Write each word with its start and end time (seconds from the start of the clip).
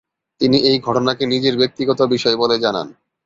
তিনি 0.41 0.57
এই 0.61 0.77
ঘটনাকে 0.79 1.23
নিজের 1.25 1.55
ব্যক্তিগত 1.57 1.99
বিষয় 2.13 2.35
বলে 2.37 2.55
জানান। 2.59 2.87